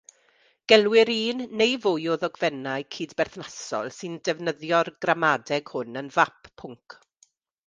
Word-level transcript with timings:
Gelwir 0.71 1.09
un 1.15 1.43
neu 1.59 1.75
fwy 1.83 2.07
o 2.13 2.17
ddogfennau 2.23 2.85
cydberthnasol 2.95 3.93
sy'n 3.99 4.17
defnyddio'r 4.31 4.91
gramadeg 5.07 5.71
hwn 5.77 6.03
yn 6.03 6.11
fap 6.19 6.51
pwnc. 6.65 6.99